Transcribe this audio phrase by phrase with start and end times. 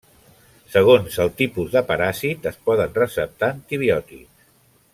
[0.75, 4.49] Segons el tipus de paràsit, es poden receptar antibiòtics.